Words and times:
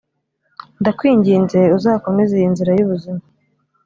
Ndakwinginze 0.81 1.59
uzakomeze 1.77 2.31
iyi 2.35 2.49
nzira 2.53 2.71
y 2.77 2.83
ubuzima 2.85 3.21